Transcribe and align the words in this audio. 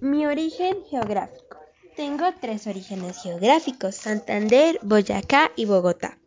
Mi 0.00 0.26
origen 0.26 0.84
geográfico. 0.88 1.56
Tengo 1.96 2.26
tres 2.40 2.68
orígenes 2.68 3.20
geográficos, 3.20 3.96
Santander, 3.96 4.78
Boyacá 4.82 5.50
y 5.56 5.64
Bogotá. 5.64 6.18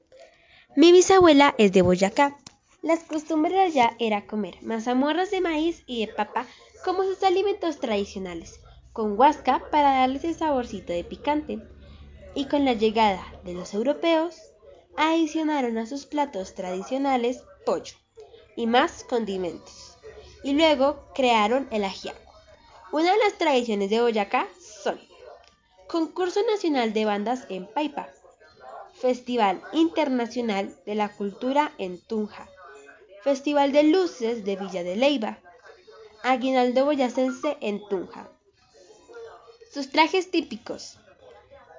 Mi 0.75 0.91
bisabuela 0.91 1.55
es 1.57 1.71
de 1.71 1.81
Boyacá. 1.81 2.37
Las 2.81 2.99
costumbres 3.03 3.57
allá 3.57 3.95
era 3.97 4.27
comer 4.27 4.57
mazamorras 4.61 5.31
de 5.31 5.39
maíz 5.39 5.83
y 5.85 6.05
de 6.05 6.11
papa 6.11 6.45
como 6.83 7.03
sus 7.03 7.23
alimentos 7.23 7.79
tradicionales, 7.79 8.59
con 8.91 9.17
huasca 9.17 9.63
para 9.71 9.99
darles 9.99 10.25
el 10.25 10.35
saborcito 10.35 10.91
de 10.91 11.05
picante. 11.05 11.59
Y 12.35 12.45
con 12.45 12.65
la 12.65 12.73
llegada 12.73 13.25
de 13.45 13.53
los 13.53 13.73
europeos, 13.73 14.35
adicionaron 14.97 15.77
a 15.77 15.85
sus 15.85 16.05
platos 16.05 16.55
tradicionales 16.55 17.41
pollo 17.65 17.95
y 18.57 18.67
más 18.67 19.05
condimentos. 19.05 19.97
Y 20.43 20.53
luego 20.53 21.05
crearon 21.15 21.69
el 21.71 21.85
ajiaco. 21.85 22.30
Una 22.91 23.13
de 23.13 23.19
las 23.19 23.37
tradiciones 23.37 23.89
de 23.89 24.01
Boyacá 24.01 24.49
son 24.83 24.99
Concurso 25.87 26.41
Nacional 26.43 26.91
de 26.91 27.05
Bandas 27.05 27.45
en 27.47 27.65
Paipa, 27.65 28.09
Festival 28.93 29.61
Internacional 29.71 30.75
de 30.85 30.95
la 30.95 31.07
Cultura 31.07 31.71
en 31.77 32.01
Tunja, 32.01 32.49
Festival 33.23 33.71
de 33.71 33.83
Luces 33.83 34.43
de 34.43 34.57
Villa 34.57 34.83
de 34.83 34.97
Leiva, 34.97 35.39
Aguinaldo 36.21 36.83
Boyacense 36.83 37.55
en 37.61 37.81
Tunja. 37.87 38.29
Sus 39.71 39.89
trajes 39.89 40.29
típicos. 40.29 40.97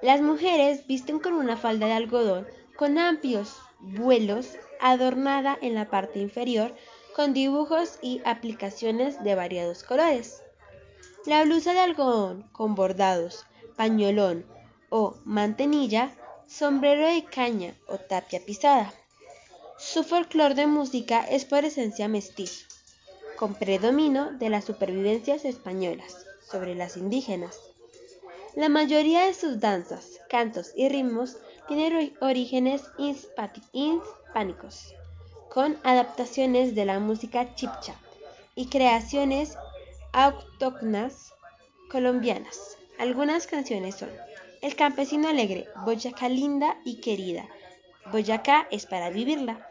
Las 0.01 0.19
mujeres 0.19 0.87
visten 0.87 1.19
con 1.19 1.33
una 1.33 1.57
falda 1.57 1.85
de 1.85 1.93
algodón 1.93 2.47
con 2.75 2.97
amplios 2.97 3.55
vuelos 3.79 4.47
adornada 4.81 5.59
en 5.61 5.75
la 5.75 5.91
parte 5.91 6.17
inferior 6.17 6.73
con 7.15 7.33
dibujos 7.33 7.99
y 8.01 8.19
aplicaciones 8.25 9.23
de 9.23 9.35
variados 9.35 9.83
colores. 9.83 10.42
La 11.25 11.45
blusa 11.45 11.71
de 11.71 11.79
algodón 11.79 12.43
con 12.51 12.75
bordados, 12.75 13.45
pañolón 13.77 14.45
o 14.89 15.15
mantenilla, 15.23 16.11
sombrero 16.47 17.07
de 17.07 17.23
caña 17.23 17.73
o 17.87 17.97
tapia 17.97 18.43
pisada. 18.45 18.93
Su 19.77 20.03
folclor 20.03 20.53
de 20.53 20.67
música 20.67 21.23
es 21.23 21.45
por 21.45 21.63
esencia 21.63 22.09
mestizo, 22.09 22.65
con 23.37 23.55
predomino 23.55 24.33
de 24.33 24.49
las 24.49 24.65
supervivencias 24.65 25.45
españolas 25.45 26.25
sobre 26.45 26.75
las 26.75 26.97
indígenas. 26.97 27.57
La 28.55 28.67
mayoría 28.67 29.25
de 29.25 29.33
sus 29.33 29.61
danzas, 29.61 30.19
cantos 30.29 30.73
y 30.75 30.89
ritmos 30.89 31.37
tienen 31.69 32.17
orígenes 32.19 32.83
hispánicos, 32.97 34.93
con 35.49 35.77
adaptaciones 35.83 36.75
de 36.75 36.83
la 36.83 36.99
música 36.99 37.55
chipcha 37.55 37.95
y 38.55 38.67
creaciones 38.67 39.57
autóctonas 40.13 41.33
colombianas. 41.89 42.77
Algunas 42.99 43.47
canciones 43.47 43.95
son 43.95 44.09
El 44.61 44.75
campesino 44.75 45.27
alegre, 45.27 45.67
Boyacá 45.83 46.29
linda 46.29 46.77
y 46.85 47.01
querida, 47.01 47.49
Boyacá 48.11 48.67
es 48.69 48.85
para 48.85 49.09
vivirla. 49.09 49.67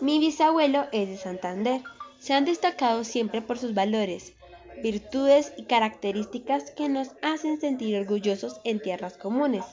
Mi 0.00 0.18
bisabuelo 0.18 0.86
es 0.90 1.08
de 1.08 1.16
Santander. 1.18 1.82
Se 2.18 2.32
han 2.32 2.46
destacado 2.46 3.04
siempre 3.04 3.42
por 3.42 3.58
sus 3.58 3.74
valores, 3.74 4.32
virtudes 4.82 5.52
y 5.58 5.64
características 5.64 6.70
que 6.70 6.88
nos 6.88 7.10
hacen 7.20 7.60
sentir 7.60 7.98
orgullosos 7.98 8.60
en 8.64 8.80
tierras 8.80 9.18
comunes. 9.18 9.64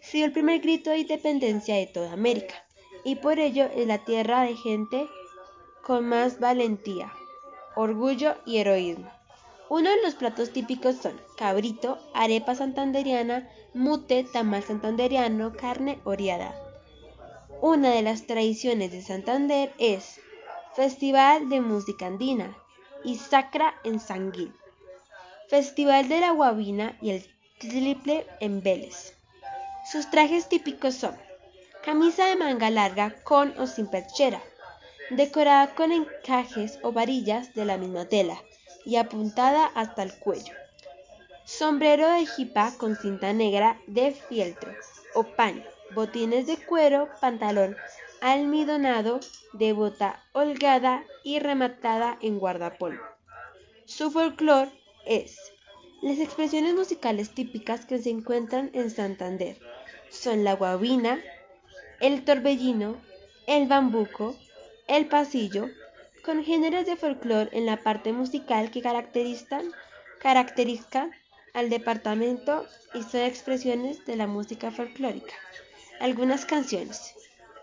Sido 0.00 0.26
el 0.26 0.32
primer 0.32 0.60
grito 0.60 0.90
de 0.90 0.98
independencia 0.98 1.76
de 1.76 1.86
toda 1.86 2.12
América 2.12 2.54
y 3.04 3.16
por 3.16 3.38
ello 3.38 3.66
es 3.74 3.86
la 3.86 3.98
tierra 4.04 4.42
de 4.42 4.56
gente 4.56 5.06
con 5.82 6.06
más 6.08 6.40
valentía, 6.40 7.12
orgullo 7.76 8.36
y 8.46 8.58
heroísmo. 8.58 9.10
Uno 9.68 9.90
de 9.90 10.02
los 10.02 10.14
platos 10.14 10.52
típicos 10.52 10.96
son 10.96 11.20
cabrito, 11.36 11.98
arepa 12.12 12.54
santanderiana, 12.54 13.48
mute, 13.72 14.24
tamal 14.24 14.62
santanderiano, 14.62 15.52
carne 15.54 15.98
oreada. 16.04 16.54
Una 17.60 17.90
de 17.90 18.02
las 18.02 18.26
tradiciones 18.26 18.92
de 18.92 19.00
Santander 19.00 19.72
es 19.78 20.20
Festival 20.74 21.48
de 21.48 21.60
Música 21.60 22.06
Andina 22.06 22.56
y 23.04 23.16
Sacra 23.16 23.74
en 23.84 24.00
Sanguín, 24.00 24.54
Festival 25.48 26.08
de 26.08 26.20
la 26.20 26.32
Guabina 26.32 26.98
y 27.00 27.10
el 27.10 27.26
Triple 27.58 28.26
en 28.40 28.62
Vélez. 28.62 29.16
Sus 29.90 30.10
trajes 30.10 30.48
típicos 30.48 30.94
son 30.94 31.16
camisa 31.84 32.26
de 32.26 32.36
manga 32.36 32.70
larga 32.70 33.14
con 33.24 33.58
o 33.58 33.66
sin 33.66 33.86
perchera, 33.86 34.42
decorada 35.10 35.74
con 35.74 35.92
encajes 35.92 36.78
o 36.82 36.92
varillas 36.92 37.54
de 37.54 37.64
la 37.64 37.76
misma 37.76 38.06
tela 38.06 38.42
y 38.84 38.96
apuntada 38.96 39.66
hasta 39.66 40.02
el 40.02 40.14
cuello. 40.14 40.52
Sombrero 41.44 42.08
de 42.08 42.26
jipa 42.26 42.72
con 42.78 42.96
cinta 42.96 43.32
negra 43.32 43.80
de 43.86 44.12
fieltro 44.12 44.74
o 45.14 45.24
paño, 45.24 45.62
botines 45.94 46.46
de 46.46 46.56
cuero, 46.56 47.08
pantalón 47.20 47.76
almidonado 48.20 49.20
de 49.52 49.74
bota 49.74 50.22
holgada 50.32 51.04
y 51.22 51.40
rematada 51.40 52.18
en 52.22 52.38
guardapolvo. 52.38 53.02
Su 53.84 54.10
folclor 54.10 54.68
es 55.04 55.36
las 56.00 56.18
expresiones 56.18 56.74
musicales 56.74 57.34
típicas 57.34 57.84
que 57.84 57.98
se 57.98 58.10
encuentran 58.10 58.70
en 58.72 58.90
Santander 58.90 59.58
son 60.14 60.44
la 60.44 60.54
guabina, 60.54 61.20
el 62.00 62.24
torbellino, 62.24 62.96
el 63.46 63.66
bambuco, 63.66 64.36
el 64.86 65.06
pasillo, 65.06 65.68
con 66.24 66.44
géneros 66.44 66.86
de 66.86 66.96
folclore 66.96 67.50
en 67.52 67.66
la 67.66 67.82
parte 67.82 68.12
musical 68.12 68.70
que 68.70 68.82
caracterizan, 68.82 69.70
caracterizan 70.20 71.10
al 71.52 71.70
departamento 71.70 72.66
y 72.94 73.02
son 73.02 73.20
expresiones 73.22 74.04
de 74.06 74.16
la 74.16 74.26
música 74.26 74.70
folclórica. 74.70 75.34
Algunas 76.00 76.44
canciones. 76.44 77.14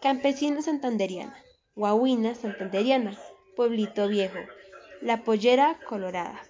Campesina 0.02 0.62
Santanderiana, 0.62 1.38
Guaguina 1.76 2.34
Santanderiana, 2.34 3.16
Pueblito 3.56 4.08
Viejo, 4.08 4.40
La 5.02 5.24
Pollera 5.24 5.78
Colorada. 5.88 6.42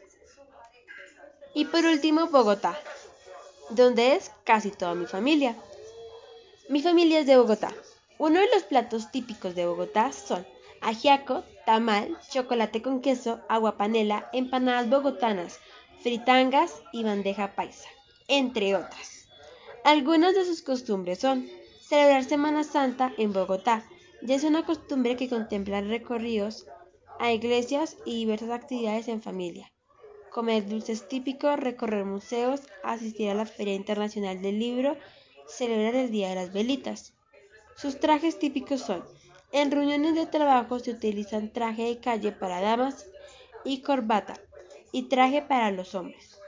Y 1.53 1.65
por 1.65 1.83
último, 1.83 2.27
Bogotá, 2.27 2.79
donde 3.71 4.15
es 4.15 4.31
casi 4.45 4.71
toda 4.71 4.95
mi 4.95 5.05
familia. 5.05 5.55
Mi 6.69 6.81
familia 6.81 7.19
es 7.19 7.25
de 7.25 7.37
Bogotá. 7.37 7.73
Uno 8.17 8.39
de 8.39 8.47
los 8.53 8.63
platos 8.63 9.11
típicos 9.11 9.55
de 9.55 9.65
Bogotá 9.65 10.13
son 10.13 10.45
ajiaco, 10.81 11.43
tamal, 11.65 12.17
chocolate 12.29 12.81
con 12.81 13.01
queso, 13.01 13.41
agua 13.47 13.77
panela, 13.77 14.29
empanadas 14.33 14.89
bogotanas, 14.89 15.59
fritangas 16.01 16.81
y 16.91 17.03
bandeja 17.03 17.55
paisa, 17.55 17.89
entre 18.27 18.75
otras. 18.75 19.27
Algunas 19.83 20.35
de 20.35 20.45
sus 20.45 20.61
costumbres 20.61 21.19
son 21.19 21.47
celebrar 21.81 22.23
Semana 22.23 22.63
Santa 22.63 23.13
en 23.17 23.33
Bogotá, 23.33 23.85
ya 24.21 24.35
es 24.35 24.43
una 24.43 24.65
costumbre 24.65 25.15
que 25.15 25.29
contempla 25.29 25.81
recorridos 25.81 26.65
a 27.19 27.31
iglesias 27.31 27.97
y 28.05 28.17
diversas 28.17 28.49
actividades 28.51 29.07
en 29.07 29.21
familia. 29.21 29.71
Comer 30.31 30.67
dulces 30.67 31.07
típicos, 31.07 31.59
recorrer 31.59 32.05
museos, 32.05 32.61
asistir 32.83 33.29
a 33.29 33.33
la 33.33 33.45
Feria 33.45 33.75
Internacional 33.75 34.41
del 34.41 34.59
Libro, 34.59 34.97
celebrar 35.47 35.95
el 35.95 36.11
Día 36.11 36.29
de 36.29 36.35
las 36.35 36.53
Velitas. 36.53 37.13
Sus 37.75 37.99
trajes 37.99 38.39
típicos 38.39 38.81
son, 38.81 39.03
en 39.51 39.71
reuniones 39.71 40.15
de 40.15 40.25
trabajo 40.25 40.79
se 40.79 40.91
utilizan 40.91 41.51
traje 41.51 41.83
de 41.83 41.99
calle 41.99 42.31
para 42.31 42.61
damas 42.61 43.05
y 43.65 43.81
corbata 43.81 44.35
y 44.91 45.03
traje 45.03 45.41
para 45.41 45.71
los 45.71 45.95
hombres. 45.95 46.39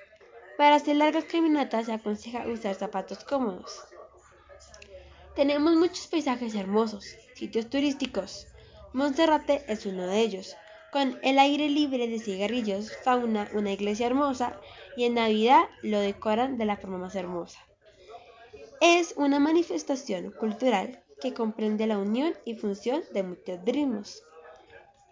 Para 0.58 0.76
hacer 0.76 0.96
largas 0.96 1.26
caminatas 1.26 1.88
se 1.88 1.94
aconseja 1.94 2.48
usar 2.48 2.76
zapatos 2.76 3.24
cómodos. 3.24 3.84
Tenemos 5.36 5.74
muchos 5.76 6.08
paisajes 6.08 6.56
hermosos, 6.56 7.06
sitios 7.34 7.70
turísticos. 7.70 8.48
Monserrate 8.94 9.64
es 9.68 9.86
uno 9.86 10.06
de 10.06 10.20
ellos, 10.20 10.56
con 10.92 11.18
el 11.24 11.40
aire 11.40 11.70
libre 11.70 12.08
de 12.08 12.20
cigarrillos, 12.20 12.96
fauna, 13.04 13.50
una 13.54 13.72
iglesia 13.72 14.06
hermosa 14.06 14.60
y 14.96 15.06
en 15.06 15.16
Navidad 15.16 15.64
lo 15.82 16.00
decoran 16.00 16.60
de 16.60 16.66
la 16.66 16.78
forma 16.78 17.00
más 17.00 17.16
hermosa. 17.16 17.60
Es 18.80 19.16
una 19.18 19.40
manifestación 19.40 20.32
cultural 20.32 21.04
que 21.24 21.34
comprende 21.34 21.88
la 21.88 21.98
unión 21.98 22.34
y 22.44 22.56
función 22.56 23.02
de 23.14 23.24
muchos 23.24 23.58
ritmos, 23.64 24.24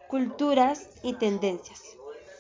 culturas 0.09 0.89
y 1.03 1.13
tendencias, 1.13 1.81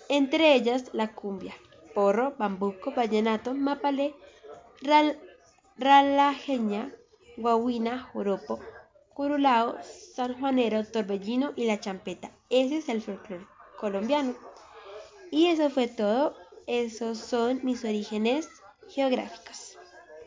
entre 0.09 0.55
ellas 0.55 0.89
la 0.91 1.13
cumbia, 1.13 1.55
porro, 1.95 2.35
bambuco, 2.37 2.91
vallenato, 2.91 3.53
mapalé, 3.53 4.13
ralajeña, 5.77 6.91
guaguina, 7.37 8.09
joropo, 8.11 8.59
curulao, 9.13 9.77
sanjuanero, 10.15 10.83
torbellino 10.85 11.53
y 11.55 11.63
la 11.63 11.79
champeta. 11.79 12.29
Ese 12.49 12.79
es 12.79 12.89
el 12.89 13.01
folclore 13.01 13.47
colombiano. 13.79 14.35
Y 15.31 15.47
eso 15.47 15.69
fue 15.69 15.87
todo. 15.87 16.35
Esos 16.67 17.17
son 17.17 17.61
mis 17.63 17.85
orígenes 17.85 18.49
geográficos. 18.89 19.50